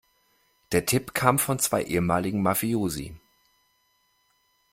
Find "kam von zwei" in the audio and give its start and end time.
1.13-1.83